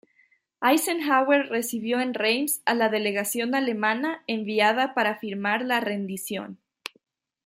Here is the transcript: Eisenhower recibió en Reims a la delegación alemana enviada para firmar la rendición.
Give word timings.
Eisenhower 0.63 1.43
recibió 1.49 1.99
en 1.99 2.15
Reims 2.15 2.63
a 2.65 2.73
la 2.73 2.89
delegación 2.89 3.53
alemana 3.53 4.23
enviada 4.25 4.95
para 4.95 5.19
firmar 5.19 5.63
la 5.63 5.79
rendición. 5.79 6.59